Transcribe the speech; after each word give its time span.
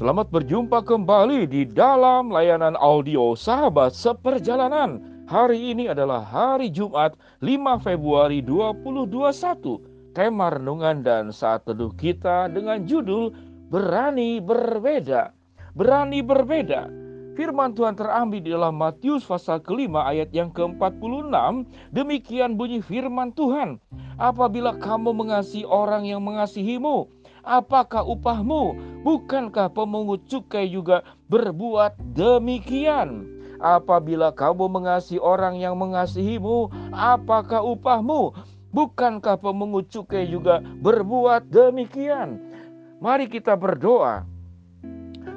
Selamat 0.00 0.32
berjumpa 0.32 0.80
kembali 0.80 1.44
di 1.44 1.68
dalam 1.68 2.32
layanan 2.32 2.72
audio 2.80 3.36
Sahabat 3.36 3.92
Seperjalanan. 3.92 4.96
Hari 5.28 5.76
ini 5.76 5.92
adalah 5.92 6.24
hari 6.24 6.72
Jumat 6.72 7.20
5 7.44 7.84
Februari 7.84 8.40
2021. 8.40 10.16
Tema 10.16 10.56
renungan 10.56 11.04
dan 11.04 11.28
saat 11.28 11.68
teduh 11.68 11.92
kita 12.00 12.48
dengan 12.48 12.88
judul 12.88 13.28
Berani 13.68 14.40
Berbeda. 14.40 15.36
Berani 15.76 16.24
Berbeda. 16.24 16.88
Firman 17.36 17.76
Tuhan 17.76 17.92
terambil 17.92 18.40
di 18.40 18.56
dalam 18.56 18.80
Matius 18.80 19.28
pasal 19.28 19.60
kelima 19.60 20.08
ayat 20.08 20.32
yang 20.32 20.48
ke-46. 20.48 21.28
Demikian 21.92 22.56
bunyi 22.56 22.80
firman 22.80 23.36
Tuhan. 23.36 23.76
Apabila 24.16 24.80
kamu 24.80 25.12
mengasihi 25.12 25.68
orang 25.68 26.08
yang 26.08 26.24
mengasihimu, 26.24 27.19
apakah 27.42 28.06
upahmu? 28.06 28.78
Bukankah 29.02 29.72
pemungut 29.72 30.28
cukai 30.30 30.70
juga 30.70 31.02
berbuat 31.26 31.98
demikian? 32.14 33.26
Apabila 33.60 34.32
kamu 34.32 34.72
mengasihi 34.72 35.20
orang 35.20 35.60
yang 35.60 35.76
mengasihimu, 35.76 36.72
apakah 36.94 37.60
upahmu? 37.60 38.32
Bukankah 38.70 39.36
pemungut 39.36 39.90
cukai 39.90 40.30
juga 40.30 40.62
berbuat 40.62 41.50
demikian? 41.50 42.40
Mari 43.02 43.26
kita 43.26 43.58
berdoa. 43.58 44.29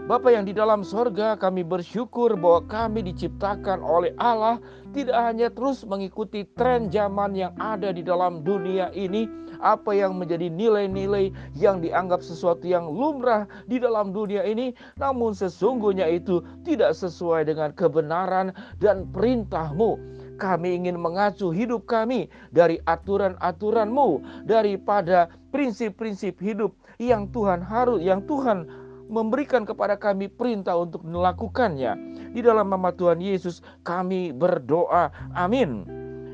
Bapa 0.04 0.36
yang 0.36 0.44
di 0.44 0.52
dalam 0.52 0.84
sorga 0.84 1.40
kami 1.40 1.64
bersyukur 1.64 2.36
bahwa 2.36 2.68
kami 2.68 3.08
diciptakan 3.08 3.80
oleh 3.80 4.12
Allah 4.20 4.60
tidak 4.92 5.16
hanya 5.16 5.48
terus 5.48 5.88
mengikuti 5.88 6.44
tren 6.60 6.92
zaman 6.92 7.32
yang 7.32 7.56
ada 7.56 7.96
di 7.96 8.04
dalam 8.04 8.44
dunia 8.44 8.92
ini 8.92 9.32
apa 9.64 9.96
yang 9.96 10.20
menjadi 10.20 10.52
nilai-nilai 10.52 11.32
yang 11.56 11.80
dianggap 11.80 12.20
sesuatu 12.20 12.68
yang 12.68 12.84
lumrah 12.84 13.48
di 13.72 13.80
dalam 13.80 14.12
dunia 14.12 14.44
ini 14.44 14.76
namun 15.00 15.32
sesungguhnya 15.32 16.12
itu 16.12 16.44
tidak 16.68 16.92
sesuai 17.00 17.48
dengan 17.48 17.72
kebenaran 17.72 18.52
dan 18.84 19.08
perintahmu. 19.08 19.96
Kami 20.36 20.84
ingin 20.84 21.00
mengacu 21.00 21.56
hidup 21.56 21.88
kami 21.88 22.28
dari 22.52 22.76
aturan-aturanmu 22.92 24.20
daripada 24.44 25.32
prinsip-prinsip 25.56 26.44
hidup 26.44 26.76
yang 27.00 27.32
Tuhan 27.32 27.64
harus 27.64 28.04
yang 28.04 28.20
Tuhan 28.28 28.83
memberikan 29.12 29.68
kepada 29.68 30.00
kami 30.00 30.32
perintah 30.32 30.76
untuk 30.80 31.04
melakukannya. 31.04 31.96
Di 32.34 32.42
dalam 32.42 32.72
nama 32.72 32.92
Tuhan 32.94 33.20
Yesus 33.20 33.64
kami 33.84 34.32
berdoa. 34.32 35.12
Amin. 35.36 35.86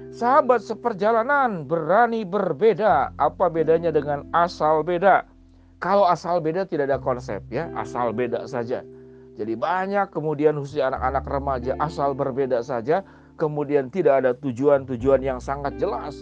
Sahabat 0.09 0.65
seperjalanan 0.65 1.69
berani 1.69 2.25
berbeda. 2.25 3.13
Apa 3.21 3.47
bedanya 3.47 3.93
dengan 3.93 4.25
asal 4.33 4.81
beda? 4.81 5.25
Kalau 5.79 6.03
asal 6.09 6.43
beda 6.43 6.67
tidak 6.67 6.91
ada 6.91 6.99
konsep 6.99 7.39
ya, 7.47 7.71
asal 7.79 8.11
beda 8.11 8.43
saja. 8.49 8.83
Jadi 9.39 9.55
banyak 9.55 10.11
kemudian 10.11 10.59
khususnya 10.59 10.91
anak-anak 10.91 11.23
remaja 11.23 11.71
asal 11.79 12.11
berbeda 12.11 12.59
saja, 12.59 13.07
kemudian 13.39 13.87
tidak 13.87 14.19
ada 14.19 14.35
tujuan-tujuan 14.35 15.23
yang 15.23 15.39
sangat 15.39 15.79
jelas. 15.79 16.19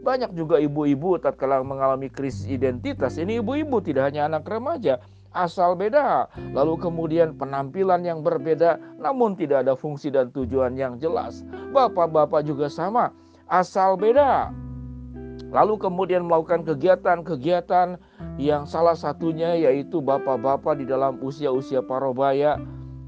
Banyak 0.00 0.32
juga 0.32 0.56
ibu-ibu 0.56 1.20
tatkala 1.20 1.60
mengalami 1.60 2.08
krisis 2.08 2.48
identitas. 2.48 3.20
Ini 3.20 3.44
ibu-ibu 3.44 3.84
tidak 3.84 4.08
hanya 4.08 4.32
anak 4.32 4.48
remaja, 4.48 4.96
asal 5.34 5.74
beda, 5.74 6.30
lalu 6.54 6.78
kemudian 6.78 7.34
penampilan 7.34 8.06
yang 8.06 8.22
berbeda, 8.22 8.78
namun 8.96 9.34
tidak 9.34 9.66
ada 9.66 9.74
fungsi 9.74 10.08
dan 10.08 10.30
tujuan 10.30 10.78
yang 10.78 10.96
jelas. 11.02 11.42
Bapak-bapak 11.74 12.46
juga 12.46 12.70
sama, 12.70 13.10
asal 13.50 13.98
beda. 13.98 14.54
Lalu 15.54 15.78
kemudian 15.78 16.26
melakukan 16.26 16.66
kegiatan-kegiatan 16.66 17.98
yang 18.42 18.66
salah 18.66 18.98
satunya 18.98 19.54
yaitu 19.54 20.02
bapak-bapak 20.02 20.82
di 20.82 20.86
dalam 20.86 21.22
usia-usia 21.22 21.78
parobaya 21.78 22.58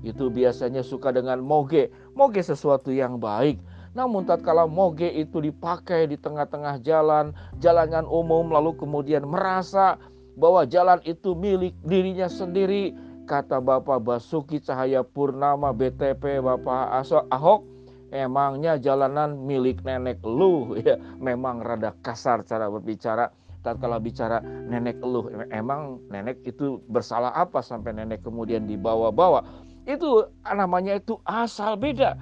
itu 0.06 0.30
biasanya 0.30 0.86
suka 0.86 1.10
dengan 1.10 1.42
moge. 1.42 1.90
Moge 2.14 2.38
sesuatu 2.46 2.94
yang 2.94 3.18
baik. 3.18 3.58
Namun 3.98 4.28
tatkala 4.28 4.68
moge 4.70 5.08
itu 5.10 5.42
dipakai 5.42 6.06
di 6.06 6.20
tengah-tengah 6.20 6.78
jalan, 6.86 7.34
jalanan 7.58 8.06
umum 8.06 8.52
lalu 8.52 8.78
kemudian 8.78 9.26
merasa 9.26 9.98
bahwa 10.36 10.68
jalan 10.68 11.00
itu 11.02 11.32
milik 11.32 11.74
dirinya 11.82 12.28
sendiri. 12.28 12.92
Kata 13.26 13.58
Bapak 13.58 14.06
Basuki 14.06 14.62
Cahaya 14.62 15.02
Purnama 15.02 15.74
BTP 15.74 16.38
Bapak 16.38 16.94
Aso 16.94 17.26
Ahok, 17.26 17.66
emangnya 18.14 18.78
jalanan 18.78 19.34
milik 19.42 19.82
nenek 19.82 20.22
lu 20.22 20.70
ya. 20.86 20.94
Memang 21.18 21.64
rada 21.64 21.90
kasar 22.04 22.46
cara 22.46 22.70
berbicara. 22.70 23.32
kalau 23.66 23.98
bicara 23.98 24.38
nenek 24.46 25.02
lu, 25.02 25.26
emang 25.50 25.98
nenek 26.06 26.38
itu 26.46 26.78
bersalah 26.86 27.34
apa 27.34 27.58
sampai 27.66 27.98
nenek 27.98 28.22
kemudian 28.22 28.62
dibawa-bawa? 28.62 29.42
Itu 29.90 30.30
namanya 30.46 30.94
itu 31.02 31.18
asal 31.26 31.74
beda. 31.74 32.14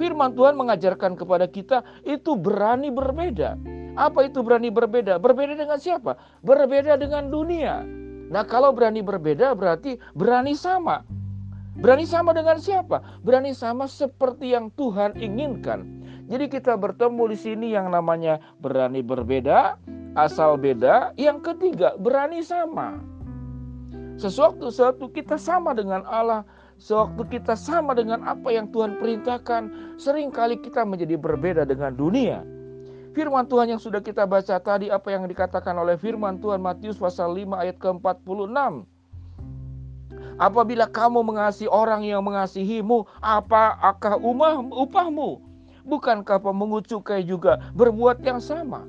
Firman 0.00 0.32
Tuhan 0.32 0.56
mengajarkan 0.56 1.20
kepada 1.20 1.44
kita 1.52 1.84
itu 2.08 2.32
berani 2.32 2.88
berbeda. 2.88 3.60
Apa 4.00 4.24
itu 4.24 4.40
berani 4.40 4.72
berbeda? 4.72 5.20
Berbeda 5.20 5.60
dengan 5.60 5.76
siapa? 5.76 6.16
Berbeda 6.40 6.96
dengan 6.96 7.28
dunia. 7.28 7.84
Nah, 8.32 8.48
kalau 8.48 8.72
berani 8.72 9.04
berbeda 9.04 9.52
berarti 9.52 10.00
berani 10.16 10.56
sama. 10.56 11.04
Berani 11.76 12.08
sama 12.08 12.32
dengan 12.32 12.56
siapa? 12.56 13.04
Berani 13.20 13.52
sama 13.52 13.84
seperti 13.84 14.56
yang 14.56 14.72
Tuhan 14.80 15.20
inginkan. 15.20 15.84
Jadi 16.32 16.48
kita 16.48 16.80
bertemu 16.80 17.28
di 17.28 17.36
sini 17.36 17.66
yang 17.76 17.92
namanya 17.92 18.40
berani 18.64 19.04
berbeda, 19.04 19.76
asal 20.16 20.56
beda. 20.56 21.12
Yang 21.20 21.52
ketiga, 21.52 21.92
berani 22.00 22.40
sama. 22.40 23.02
Sesuatu 24.16 24.72
sesuatu 24.72 25.12
kita 25.12 25.36
sama 25.36 25.76
dengan 25.76 26.06
Allah, 26.08 26.46
sewaktu 26.80 27.40
kita 27.40 27.52
sama 27.52 27.92
dengan 27.92 28.24
apa 28.24 28.48
yang 28.48 28.68
Tuhan 28.72 28.96
perintahkan, 28.96 29.96
sering 30.00 30.32
kali 30.32 30.56
kita 30.60 30.84
menjadi 30.88 31.16
berbeda 31.20 31.68
dengan 31.68 31.96
dunia. 31.96 32.59
Firman 33.10 33.42
Tuhan 33.50 33.74
yang 33.74 33.82
sudah 33.82 33.98
kita 33.98 34.22
baca 34.22 34.62
tadi 34.62 34.86
apa 34.86 35.10
yang 35.10 35.26
dikatakan 35.26 35.74
oleh 35.74 35.98
firman 35.98 36.38
Tuhan 36.38 36.62
Matius 36.62 36.94
pasal 36.94 37.34
5 37.34 37.58
ayat 37.58 37.76
ke-46. 37.82 38.86
Apabila 40.38 40.86
kamu 40.86 41.20
mengasihi 41.26 41.66
orang 41.66 42.06
yang 42.06 42.22
mengasihimu, 42.22 43.04
apa 43.18 43.76
akah 43.82 44.14
umah, 44.14 44.62
upahmu? 44.62 45.42
Bukankah 45.84 46.38
pemungut 46.38 46.86
cukai 46.86 47.26
juga 47.26 47.58
berbuat 47.74 48.22
yang 48.22 48.38
sama? 48.38 48.86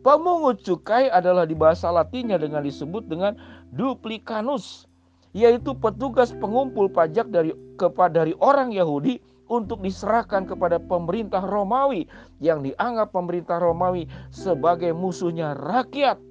Pemungut 0.00 0.62
cukai 0.64 1.10
adalah 1.10 1.44
di 1.44 1.52
bahasa 1.52 1.90
Latinnya 1.92 2.40
dengan 2.40 2.62
disebut 2.62 3.04
dengan 3.10 3.36
duplicanus, 3.74 4.86
yaitu 5.34 5.76
petugas 5.76 6.30
pengumpul 6.38 6.86
pajak 6.88 7.28
dari 7.28 7.52
kepada 7.76 8.22
dari 8.22 8.32
orang 8.38 8.70
Yahudi 8.72 9.20
untuk 9.50 9.82
diserahkan 9.82 10.46
kepada 10.46 10.78
pemerintah 10.78 11.42
Romawi 11.42 12.06
yang 12.38 12.62
dianggap 12.62 13.10
pemerintah 13.10 13.58
Romawi 13.58 14.06
sebagai 14.30 14.94
musuhnya 14.94 15.58
rakyat. 15.58 16.22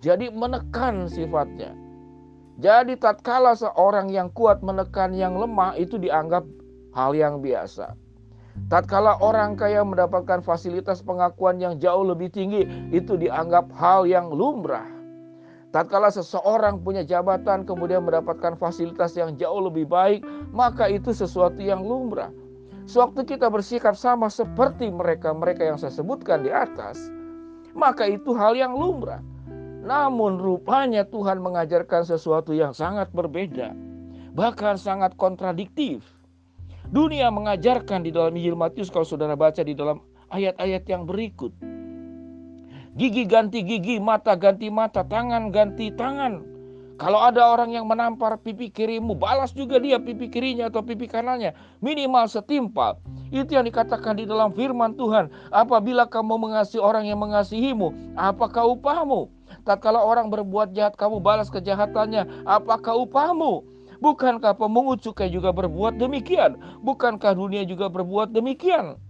Jadi 0.00 0.32
menekan 0.32 1.06
sifatnya. 1.06 1.76
Jadi 2.58 2.96
tatkala 2.96 3.52
seorang 3.52 4.08
yang 4.08 4.32
kuat 4.32 4.64
menekan 4.64 5.12
yang 5.12 5.36
lemah 5.36 5.76
itu 5.76 6.00
dianggap 6.00 6.46
hal 6.96 7.12
yang 7.12 7.42
biasa. 7.44 7.92
Tatkala 8.70 9.18
orang 9.18 9.58
kaya 9.58 9.82
mendapatkan 9.82 10.38
fasilitas 10.38 11.02
pengakuan 11.02 11.58
yang 11.58 11.74
jauh 11.82 12.06
lebih 12.06 12.30
tinggi 12.30 12.62
itu 12.94 13.18
dianggap 13.18 13.66
hal 13.74 14.06
yang 14.06 14.30
lumrah. 14.30 14.93
Tatkala 15.74 16.06
seseorang 16.06 16.86
punya 16.86 17.02
jabatan 17.02 17.66
kemudian 17.66 18.06
mendapatkan 18.06 18.54
fasilitas 18.54 19.18
yang 19.18 19.34
jauh 19.34 19.58
lebih 19.58 19.90
baik, 19.90 20.22
maka 20.54 20.86
itu 20.86 21.10
sesuatu 21.10 21.58
yang 21.58 21.82
lumrah. 21.82 22.30
Sewaktu 22.86 23.34
kita 23.34 23.50
bersikap 23.50 23.98
sama 23.98 24.30
seperti 24.30 24.86
mereka-mereka 24.86 25.66
yang 25.66 25.74
saya 25.74 25.90
sebutkan 25.90 26.46
di 26.46 26.54
atas, 26.54 27.10
maka 27.74 28.06
itu 28.06 28.38
hal 28.38 28.54
yang 28.54 28.70
lumrah. 28.70 29.18
Namun 29.82 30.38
rupanya 30.38 31.02
Tuhan 31.10 31.42
mengajarkan 31.42 32.06
sesuatu 32.06 32.54
yang 32.54 32.70
sangat 32.70 33.10
berbeda, 33.10 33.74
bahkan 34.30 34.78
sangat 34.78 35.18
kontradiktif. 35.18 36.06
Dunia 36.86 37.34
mengajarkan 37.34 38.06
di 38.06 38.14
dalam 38.14 38.38
Injil 38.38 38.54
Matius 38.54 38.94
kalau 38.94 39.02
saudara 39.02 39.34
baca 39.34 39.66
di 39.66 39.74
dalam 39.74 39.98
ayat-ayat 40.30 40.86
yang 40.86 41.02
berikut 41.02 41.50
Gigi 42.94 43.26
ganti 43.26 43.66
gigi, 43.66 43.98
mata 43.98 44.38
ganti 44.38 44.70
mata, 44.70 45.02
tangan 45.02 45.50
ganti 45.50 45.90
tangan. 45.90 46.46
Kalau 46.94 47.18
ada 47.18 47.50
orang 47.50 47.74
yang 47.74 47.90
menampar 47.90 48.38
pipi 48.38 48.70
kirimu, 48.70 49.18
balas 49.18 49.50
juga 49.50 49.82
dia 49.82 49.98
pipi 49.98 50.30
kirinya 50.30 50.70
atau 50.70 50.78
pipi 50.78 51.10
kanannya. 51.10 51.50
Minimal 51.82 52.30
setimpal. 52.30 53.02
Itu 53.34 53.58
yang 53.58 53.66
dikatakan 53.66 54.14
di 54.14 54.30
dalam 54.30 54.54
firman 54.54 54.94
Tuhan. 54.94 55.26
Apabila 55.50 56.06
kamu 56.06 56.38
mengasihi 56.38 56.78
orang 56.78 57.10
yang 57.10 57.18
mengasihimu, 57.18 58.14
apakah 58.14 58.62
upahmu? 58.78 59.26
Tatkala 59.66 59.98
orang 59.98 60.30
berbuat 60.30 60.70
jahat, 60.70 60.94
kamu 60.94 61.18
balas 61.18 61.50
kejahatannya, 61.50 62.46
apakah 62.46 62.94
upahmu? 62.94 63.66
Bukankah 63.98 64.54
pemungut 64.54 65.02
cukai 65.02 65.34
juga 65.34 65.50
berbuat 65.50 65.98
demikian? 65.98 66.54
Bukankah 66.86 67.34
dunia 67.34 67.66
juga 67.66 67.90
berbuat 67.90 68.30
demikian? 68.30 69.02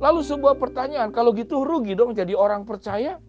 Lalu 0.00 0.20
sebuah 0.24 0.56
pertanyaan, 0.56 1.12
kalau 1.12 1.34
gitu 1.36 1.66
rugi 1.66 1.92
dong 1.92 2.16
jadi 2.16 2.32
orang 2.32 2.64
percaya? 2.64 3.20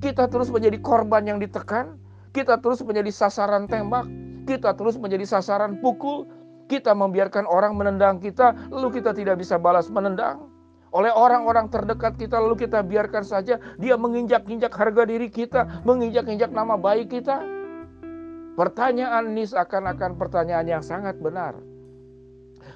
Kita 0.00 0.32
terus 0.32 0.48
menjadi 0.48 0.80
korban 0.80 1.28
yang 1.28 1.36
ditekan, 1.36 2.00
kita 2.32 2.56
terus 2.62 2.80
menjadi 2.80 3.12
sasaran 3.12 3.68
tembak, 3.68 4.08
kita 4.48 4.72
terus 4.72 4.96
menjadi 4.96 5.28
sasaran 5.28 5.76
pukul, 5.84 6.24
kita 6.70 6.96
membiarkan 6.96 7.44
orang 7.44 7.76
menendang 7.76 8.22
kita, 8.22 8.56
lalu 8.72 9.02
kita 9.02 9.12
tidak 9.12 9.42
bisa 9.42 9.60
balas 9.60 9.90
menendang. 9.92 10.48
Oleh 10.90 11.14
orang-orang 11.14 11.70
terdekat 11.70 12.18
kita, 12.18 12.42
lalu 12.42 12.66
kita 12.66 12.82
biarkan 12.82 13.22
saja 13.22 13.62
dia 13.78 13.94
menginjak-injak 13.94 14.74
harga 14.74 15.06
diri 15.06 15.30
kita, 15.30 15.82
menginjak-injak 15.86 16.50
nama 16.50 16.74
baik 16.74 17.14
kita. 17.14 17.42
Pertanyaan 18.58 19.30
ini 19.30 19.46
seakan-akan 19.46 20.18
pertanyaan 20.18 20.66
yang 20.66 20.82
sangat 20.82 21.14
benar. 21.22 21.54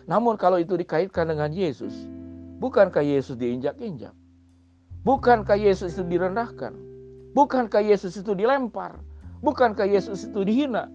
Namun 0.06 0.38
kalau 0.38 0.62
itu 0.62 0.79
dikaitkan 0.79 1.27
dengan 1.27 1.50
Yesus, 1.50 2.06
bukankah 2.65 3.05
Yesus 3.05 3.37
diinjak-injak? 3.37 4.17
Bukankah 5.05 5.61
Yesus 5.61 6.01
itu 6.01 6.05
direndahkan? 6.09 6.73
Bukankah 7.37 7.85
Yesus 7.85 8.17
itu 8.17 8.33
dilempar? 8.33 8.97
Bukankah 9.45 9.85
Yesus 9.85 10.25
itu 10.25 10.49
dihina? 10.49 10.89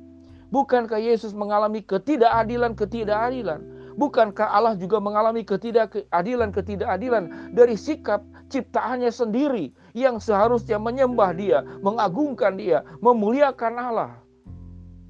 Bukankah 0.50 0.98
Yesus 0.98 1.38
mengalami 1.38 1.86
ketidakadilan-ketidakadilan? 1.86 3.62
Bukankah 4.02 4.50
Allah 4.50 4.74
juga 4.74 4.98
mengalami 4.98 5.46
ketidakadilan-ketidakadilan 5.46 7.54
dari 7.54 7.78
sikap 7.78 8.26
ciptaannya 8.50 9.14
sendiri 9.14 9.70
yang 9.94 10.18
seharusnya 10.18 10.82
menyembah 10.82 11.38
dia, 11.38 11.62
mengagungkan 11.86 12.58
dia, 12.58 12.82
memuliakan 13.06 13.78
Allah? 13.78 14.18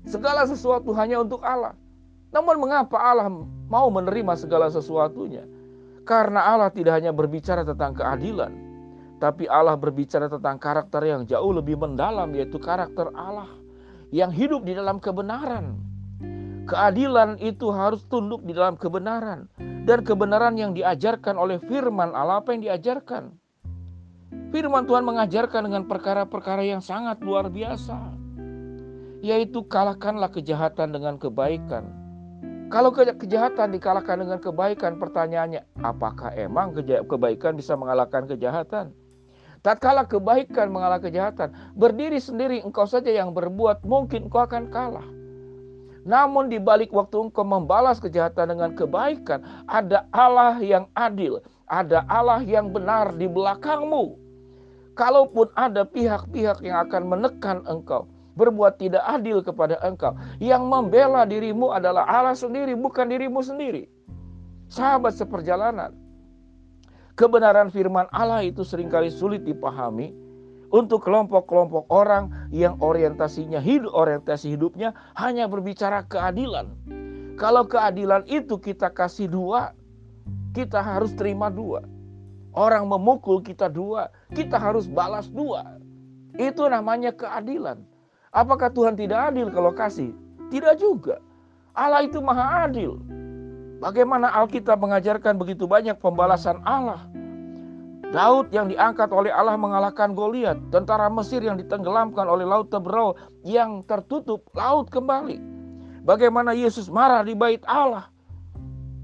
Segala 0.03 0.43
sesuatu 0.43 0.91
hanya 0.91 1.23
untuk 1.23 1.39
Allah. 1.39 1.71
Namun 2.35 2.59
mengapa 2.59 2.99
Allah 2.99 3.31
mau 3.71 3.87
menerima 3.87 4.35
segala 4.35 4.67
sesuatunya? 4.67 5.47
Karena 6.09 6.41
Allah 6.41 6.73
tidak 6.73 6.97
hanya 6.97 7.13
berbicara 7.13 7.61
tentang 7.61 7.93
keadilan, 7.93 8.49
tapi 9.21 9.45
Allah 9.45 9.77
berbicara 9.77 10.25
tentang 10.25 10.57
karakter 10.57 11.05
yang 11.05 11.21
jauh 11.29 11.53
lebih 11.53 11.77
mendalam 11.77 12.33
yaitu 12.33 12.57
karakter 12.57 13.13
Allah 13.13 13.45
yang 14.09 14.33
hidup 14.33 14.65
di 14.65 14.73
dalam 14.73 14.97
kebenaran. 14.97 15.77
Keadilan 16.65 17.37
itu 17.37 17.69
harus 17.69 18.01
tunduk 18.09 18.41
di 18.41 18.57
dalam 18.57 18.73
kebenaran 18.73 19.45
dan 19.85 20.01
kebenaran 20.01 20.57
yang 20.57 20.73
diajarkan 20.73 21.37
oleh 21.37 21.61
firman 21.61 22.09
Allah 22.17 22.41
apa 22.41 22.57
yang 22.57 22.65
diajarkan. 22.65 23.29
Firman 24.49 24.89
Tuhan 24.89 25.05
mengajarkan 25.05 25.69
dengan 25.69 25.85
perkara-perkara 25.85 26.65
yang 26.65 26.81
sangat 26.81 27.21
luar 27.21 27.53
biasa. 27.53 28.17
Yaitu 29.21 29.61
kalahkanlah 29.61 30.33
kejahatan 30.33 30.89
dengan 30.89 31.21
kebaikan. 31.21 31.98
Kalau 32.69 32.93
kejahatan 32.93 33.73
dikalahkan 33.73 34.21
dengan 34.21 34.37
kebaikan, 34.37 35.01
pertanyaannya, 35.01 35.65
apakah 35.81 36.29
emang 36.37 36.77
kebaikan 37.09 37.57
bisa 37.57 37.73
mengalahkan 37.73 38.29
kejahatan? 38.29 38.93
Tatkala 39.65 40.05
kebaikan 40.05 40.69
mengalah 40.69 41.01
kejahatan, 41.01 41.51
berdiri 41.73 42.21
sendiri 42.21 42.61
engkau 42.61 42.85
saja 42.85 43.09
yang 43.09 43.33
berbuat, 43.33 43.83
mungkin 43.83 44.29
engkau 44.29 44.45
akan 44.45 44.69
kalah. 44.69 45.03
Namun 46.05 46.47
di 46.47 46.61
balik 46.61 46.93
waktu 46.93 47.27
engkau 47.27 47.43
membalas 47.43 47.97
kejahatan 47.97 48.55
dengan 48.55 48.71
kebaikan, 48.77 49.41
ada 49.65 50.05
Allah 50.13 50.61
yang 50.61 50.85
adil, 50.93 51.41
ada 51.67 52.05
Allah 52.05 52.39
yang 52.45 52.69
benar 52.69 53.17
di 53.17 53.25
belakangmu. 53.25 54.15
Kalaupun 54.93 55.49
ada 55.57 55.83
pihak-pihak 55.89 56.61
yang 56.63 56.85
akan 56.85 57.03
menekan 57.07 57.65
engkau, 57.65 58.07
berbuat 58.39 58.79
tidak 58.79 59.03
adil 59.03 59.43
kepada 59.43 59.75
engkau, 59.83 60.15
yang 60.39 60.63
membela 60.63 61.27
dirimu 61.27 61.75
adalah 61.75 62.07
Allah 62.07 62.39
sendiri, 62.39 62.71
bukan 62.79 63.11
dirimu 63.11 63.43
sendiri. 63.43 63.91
Sahabat 64.71 65.19
seperjalanan, 65.19 65.91
kebenaran 67.19 67.67
firman 67.67 68.07
Allah 68.15 68.47
itu 68.47 68.63
sering 68.63 68.87
kali 68.87 69.11
sulit 69.11 69.43
dipahami 69.43 70.15
untuk 70.69 71.01
kelompok-kelompok 71.01 71.89
orang 71.89 72.29
yang 72.53 72.77
orientasinya 72.77 73.57
hidup 73.57 73.89
orientasi 73.91 74.53
hidupnya 74.53 74.93
hanya 75.17 75.49
berbicara 75.49 76.05
keadilan. 76.05 76.69
Kalau 77.41 77.65
keadilan 77.65 78.27
itu 78.29 78.61
kita 78.61 78.93
kasih 78.93 79.25
dua, 79.25 79.73
kita 80.53 80.77
harus 80.77 81.15
terima 81.17 81.49
dua. 81.49 81.81
Orang 82.53 82.89
memukul 82.89 83.41
kita 83.41 83.69
dua, 83.69 84.13
kita 84.33 84.61
harus 84.61 84.85
balas 84.85 85.29
dua. 85.29 85.81
Itu 86.37 86.69
namanya 86.69 87.09
keadilan. 87.15 87.88
Apakah 88.29 88.69
Tuhan 88.69 88.93
tidak 88.93 89.33
adil 89.33 89.49
kalau 89.49 89.73
kasih? 89.73 90.13
Tidak 90.53 90.77
juga. 90.77 91.17
Allah 91.73 92.05
itu 92.05 92.21
maha 92.21 92.69
adil. 92.69 93.01
Bagaimana 93.81 94.29
Alkitab 94.29 94.77
mengajarkan 94.77 95.39
begitu 95.39 95.65
banyak 95.65 95.97
pembalasan 95.97 96.61
Allah. 96.67 97.09
Daud 98.09 98.49
yang 98.49 98.65
diangkat 98.69 99.13
oleh 99.13 99.29
Allah 99.29 99.53
mengalahkan 99.53 100.17
Goliat, 100.17 100.57
tentara 100.73 101.13
Mesir 101.13 101.45
yang 101.45 101.61
ditenggelamkan 101.61 102.25
oleh 102.25 102.41
laut 102.41 102.73
Tebrau 102.73 103.13
yang 103.45 103.85
tertutup, 103.85 104.49
laut 104.57 104.89
kembali. 104.89 105.37
Bagaimana 106.01 106.57
Yesus 106.57 106.89
marah 106.89 107.21
di 107.21 107.37
bait 107.37 107.61
Allah. 107.69 108.09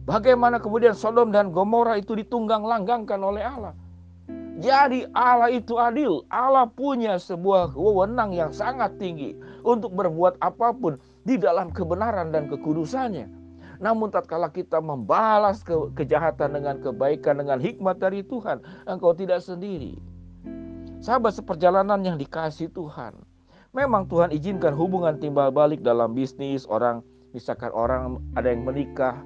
Bagaimana 0.10 0.58
kemudian 0.58 0.98
Sodom 0.98 1.30
dan 1.30 1.54
Gomora 1.54 1.98
itu 2.02 2.18
ditunggang 2.18 2.66
langgangkan 2.66 3.22
oleh 3.22 3.46
Allah. 3.46 3.74
Jadi 4.56 5.04
Allah 5.12 5.52
itu 5.52 5.76
adil. 5.76 6.24
Allah 6.32 6.64
punya 6.72 7.20
sebuah 7.20 7.76
wewenang 7.76 8.32
yang 8.32 8.56
sangat 8.56 8.96
tinggi 8.96 9.36
untuk 9.68 9.92
berbuat 9.92 10.40
apa 10.40 10.72
pun 10.72 10.96
di 11.28 11.36
dalam 11.36 11.76
kebenaran 11.76 12.32
dan 12.32 12.48
kekudusannya. 12.48 13.28
Namun 13.84 14.08
tatkala 14.08 14.48
kita 14.48 14.80
membalas 14.80 15.60
ke 15.60 15.76
kejahatan 16.00 16.56
dengan 16.56 16.80
kebaikan 16.80 17.44
dengan 17.44 17.60
hikmat 17.60 18.00
dari 18.00 18.24
Tuhan, 18.24 18.64
engkau 18.88 19.12
tidak 19.12 19.44
sendiri. 19.44 20.00
Sahabat 21.04 21.36
seperjalanan 21.36 22.00
yang 22.08 22.16
dikasih 22.16 22.72
Tuhan. 22.72 23.20
Memang 23.76 24.08
Tuhan 24.08 24.32
izinkan 24.32 24.72
hubungan 24.72 25.20
timbal 25.20 25.52
balik 25.52 25.84
dalam 25.84 26.16
bisnis 26.16 26.64
orang 26.72 27.04
misalkan 27.36 27.68
orang 27.76 28.24
ada 28.40 28.48
yang 28.48 28.64
menikah 28.64 29.20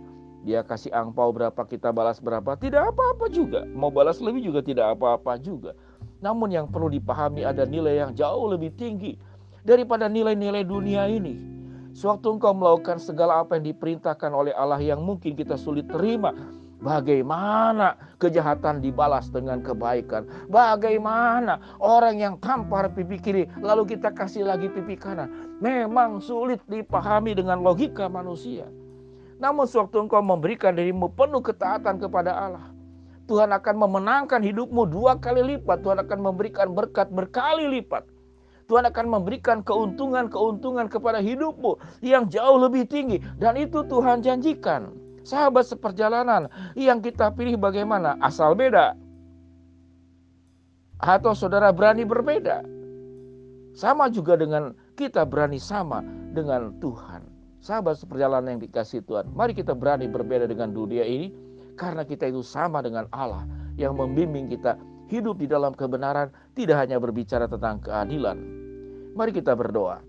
dia 0.44 0.64
kasih 0.64 0.92
angpau 0.96 1.32
berapa 1.36 1.62
kita 1.68 1.92
balas 1.92 2.24
berapa 2.24 2.56
tidak 2.56 2.96
apa-apa 2.96 3.28
juga 3.28 3.68
mau 3.76 3.92
balas 3.92 4.24
lebih 4.24 4.46
juga 4.46 4.64
tidak 4.64 4.96
apa-apa 4.96 5.36
juga 5.40 5.72
namun 6.20 6.52
yang 6.52 6.68
perlu 6.68 6.92
dipahami 6.92 7.44
ada 7.44 7.64
nilai 7.68 8.00
yang 8.04 8.12
jauh 8.16 8.48
lebih 8.52 8.72
tinggi 8.76 9.20
daripada 9.64 10.08
nilai-nilai 10.08 10.64
dunia 10.64 11.08
ini 11.08 11.60
Sewaktu 11.90 12.38
engkau 12.38 12.54
melakukan 12.54 13.02
segala 13.02 13.42
apa 13.42 13.58
yang 13.58 13.74
diperintahkan 13.74 14.30
oleh 14.30 14.54
Allah 14.54 14.78
yang 14.78 15.02
mungkin 15.02 15.34
kita 15.34 15.58
sulit 15.58 15.90
terima, 15.90 16.32
Bagaimana 16.80 18.00
kejahatan 18.24 18.80
dibalas 18.80 19.28
dengan 19.28 19.60
kebaikan? 19.60 20.24
Bagaimana 20.48 21.60
orang 21.84 22.24
yang 22.24 22.36
tampar 22.40 22.88
pipi 22.96 23.20
kiri 23.20 23.44
lalu 23.60 23.84
kita 23.84 24.16
kasih 24.16 24.48
lagi 24.48 24.72
pipi 24.72 24.96
kanan? 24.96 25.60
Memang 25.60 26.24
sulit 26.24 26.64
dipahami 26.72 27.36
dengan 27.36 27.60
logika 27.60 28.08
manusia. 28.08 28.64
Namun 29.40 29.64
sewaktu 29.64 30.04
engkau 30.04 30.20
memberikan 30.20 30.76
dirimu 30.76 31.08
penuh 31.16 31.40
ketaatan 31.40 31.96
kepada 31.96 32.36
Allah, 32.36 32.68
Tuhan 33.32 33.56
akan 33.56 33.76
memenangkan 33.88 34.44
hidupmu 34.44 34.90
dua 34.92 35.16
kali 35.16 35.56
lipat. 35.56 35.80
Tuhan 35.80 36.04
akan 36.04 36.20
memberikan 36.20 36.76
berkat 36.76 37.08
berkali 37.08 37.72
lipat. 37.80 38.04
Tuhan 38.70 38.86
akan 38.86 39.06
memberikan 39.10 39.66
keuntungan-keuntungan 39.66 40.92
kepada 40.92 41.24
hidupmu 41.24 41.78
yang 42.06 42.30
jauh 42.30 42.58
lebih 42.62 42.86
tinggi. 42.86 43.18
Dan 43.42 43.58
itu 43.58 43.82
Tuhan 43.86 44.22
janjikan. 44.22 44.94
Sahabat 45.26 45.66
seperjalanan 45.66 46.50
yang 46.78 47.02
kita 47.02 47.34
pilih 47.34 47.58
bagaimana? 47.58 48.18
Asal 48.22 48.54
beda. 48.54 48.94
Atau 51.02 51.34
saudara 51.34 51.74
berani 51.74 52.06
berbeda. 52.06 52.62
Sama 53.74 54.10
juga 54.10 54.36
dengan 54.38 54.74
kita 54.98 55.24
berani 55.24 55.62
sama 55.62 56.04
dengan 56.34 56.74
Tuhan. 56.82 57.39
Sahabat 57.60 58.00
seperjalanan 58.00 58.56
yang 58.56 58.62
dikasih 58.64 59.04
Tuhan. 59.04 59.32
Mari 59.36 59.52
kita 59.52 59.76
berani 59.76 60.08
berbeda 60.08 60.48
dengan 60.48 60.72
dunia 60.72 61.04
ini. 61.04 61.32
Karena 61.80 62.04
kita 62.04 62.28
itu 62.28 62.44
sama 62.44 62.84
dengan 62.84 63.08
Allah 63.16 63.48
yang 63.80 63.96
membimbing 63.96 64.52
kita 64.52 64.76
hidup 65.08 65.42
di 65.42 65.48
dalam 65.50 65.74
kebenaran 65.74 66.30
tidak 66.54 66.76
hanya 66.86 67.02
berbicara 67.02 67.50
tentang 67.50 67.82
keadilan, 67.82 68.38
Mari 69.18 69.34
kita 69.34 69.58
berdoa. 69.58 70.04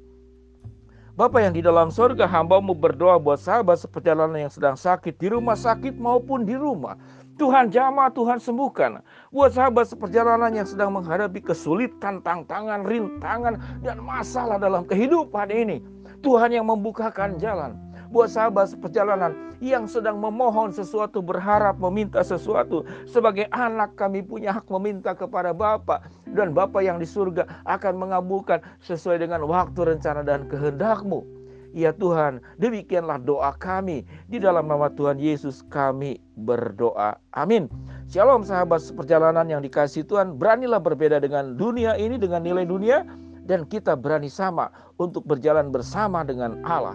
Bapak 1.18 1.40
yang 1.42 1.54
di 1.56 1.62
dalam 1.64 1.90
surga, 1.90 2.24
hambamu 2.26 2.72
berdoa 2.72 3.18
buat 3.18 3.42
sahabat 3.42 3.82
seperjalanan 3.82 4.46
yang 4.46 4.52
sedang 4.52 4.76
sakit 4.78 5.18
di 5.18 5.28
rumah 5.28 5.58
sakit 5.58 5.98
maupun 5.98 6.46
di 6.46 6.54
rumah. 6.54 6.94
Tuhan 7.36 7.72
jamah, 7.72 8.12
Tuhan 8.12 8.36
sembuhkan. 8.36 9.00
Buat 9.32 9.56
sahabat 9.56 9.88
seperjalanan 9.88 10.52
yang 10.52 10.68
sedang 10.68 10.92
menghadapi 10.92 11.40
kesulitan, 11.40 12.20
tantangan, 12.20 12.84
rintangan, 12.84 13.56
dan 13.80 13.96
masalah 14.04 14.60
dalam 14.60 14.84
kehidupan 14.84 15.48
ini. 15.48 15.80
Tuhan 16.20 16.52
yang 16.52 16.68
membukakan 16.68 17.40
jalan 17.40 17.76
buat 18.10 18.28
sahabat 18.28 18.74
seperjalanan 18.74 19.32
yang 19.62 19.86
sedang 19.86 20.18
memohon 20.18 20.74
sesuatu, 20.74 21.22
berharap 21.22 21.78
meminta 21.78 22.20
sesuatu. 22.26 22.82
Sebagai 23.06 23.46
anak 23.54 23.94
kami 23.94 24.20
punya 24.24 24.50
hak 24.50 24.66
meminta 24.66 25.14
kepada 25.14 25.54
Bapa 25.54 26.02
dan 26.26 26.50
Bapa 26.50 26.82
yang 26.82 26.98
di 26.98 27.06
surga 27.06 27.46
akan 27.68 27.94
mengabulkan 28.02 28.58
sesuai 28.82 29.22
dengan 29.22 29.46
waktu, 29.46 29.94
rencana 29.96 30.26
dan 30.26 30.50
kehendakmu. 30.50 31.22
Ya 31.70 31.94
Tuhan, 31.94 32.42
demikianlah 32.58 33.22
doa 33.22 33.54
kami. 33.54 34.02
Di 34.26 34.42
dalam 34.42 34.66
nama 34.66 34.90
Tuhan 34.90 35.22
Yesus 35.22 35.62
kami 35.70 36.18
berdoa. 36.34 37.14
Amin. 37.30 37.70
Shalom 38.10 38.42
sahabat 38.42 38.82
seperjalanan 38.82 39.46
yang 39.46 39.62
dikasih 39.62 40.02
Tuhan. 40.02 40.34
Beranilah 40.34 40.82
berbeda 40.82 41.22
dengan 41.22 41.54
dunia 41.54 41.94
ini, 41.94 42.18
dengan 42.18 42.42
nilai 42.42 42.66
dunia. 42.66 43.06
Dan 43.50 43.66
kita 43.66 43.98
berani 43.98 44.30
sama 44.30 44.70
untuk 45.02 45.26
berjalan 45.26 45.74
bersama 45.74 46.22
dengan 46.22 46.62
Allah 46.62 46.94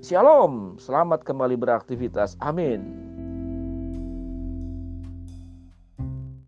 Shalom, 0.00 0.80
selamat 0.80 1.28
kembali 1.28 1.60
beraktivitas. 1.60 2.32
Amin. 2.40 3.09